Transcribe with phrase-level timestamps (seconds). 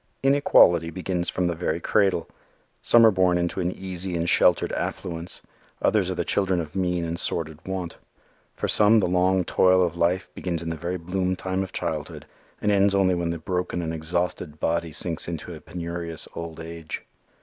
[0.23, 2.27] Inequality begins from the very cradle.
[2.81, 5.43] Some are born into an easy and sheltered affluence.
[5.79, 7.97] Others are the children of mean and sordid want.
[8.55, 12.25] For some the long toil of life begins in the very bloom time of childhood
[12.63, 17.03] and ends only when the broken and exhausted body sinks into a penurious old age.